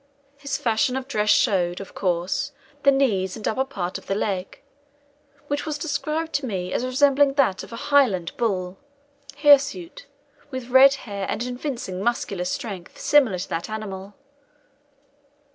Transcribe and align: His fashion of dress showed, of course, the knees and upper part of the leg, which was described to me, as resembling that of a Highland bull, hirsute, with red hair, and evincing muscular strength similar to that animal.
His 0.35 0.57
fashion 0.57 0.95
of 0.97 1.07
dress 1.07 1.29
showed, 1.29 1.79
of 1.79 1.93
course, 1.93 2.53
the 2.81 2.89
knees 2.89 3.37
and 3.37 3.47
upper 3.47 3.63
part 3.63 3.99
of 3.99 4.07
the 4.07 4.15
leg, 4.15 4.59
which 5.45 5.63
was 5.63 5.77
described 5.77 6.33
to 6.33 6.47
me, 6.47 6.73
as 6.73 6.83
resembling 6.83 7.33
that 7.33 7.61
of 7.63 7.71
a 7.71 7.75
Highland 7.75 8.35
bull, 8.35 8.79
hirsute, 9.43 10.07
with 10.49 10.69
red 10.69 10.95
hair, 11.05 11.27
and 11.29 11.43
evincing 11.43 12.01
muscular 12.01 12.45
strength 12.45 12.99
similar 12.99 13.37
to 13.37 13.49
that 13.49 13.69
animal. 13.69 14.15